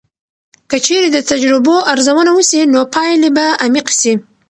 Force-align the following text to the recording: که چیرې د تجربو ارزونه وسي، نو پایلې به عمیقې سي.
که 0.69 0.77
چیرې 0.85 1.09
د 1.13 1.17
تجربو 1.29 1.75
ارزونه 1.91 2.31
وسي، 2.35 2.61
نو 2.73 2.81
پایلې 2.93 3.29
به 3.37 3.45
عمیقې 3.65 3.95
سي. 4.01 4.13